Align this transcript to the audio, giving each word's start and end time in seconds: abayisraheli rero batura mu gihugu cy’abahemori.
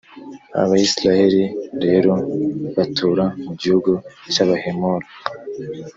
abayisraheli 0.61 1.43
rero 1.83 2.11
batura 2.75 3.25
mu 3.43 3.53
gihugu 3.61 3.91
cy’abahemori. 4.33 5.07